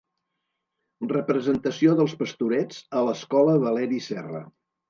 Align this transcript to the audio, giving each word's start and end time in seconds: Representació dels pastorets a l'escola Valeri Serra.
Representació 1.11 1.95
dels 2.01 2.17
pastorets 2.23 2.83
a 3.03 3.07
l'escola 3.11 3.57
Valeri 3.69 4.05
Serra. 4.11 4.47